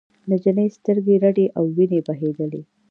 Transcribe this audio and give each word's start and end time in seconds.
نجلۍ 0.31 0.67
سترګې 0.77 1.15
رډې 1.23 1.45
او 1.57 1.63
وینې 1.75 1.99
بهېدلې. 2.07 2.61